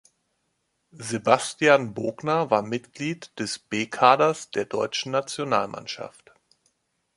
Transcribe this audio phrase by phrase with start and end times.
[0.97, 6.33] Sebastian Bogner war Mitglied des B-Kaders der deutschen Nationalmannschaft.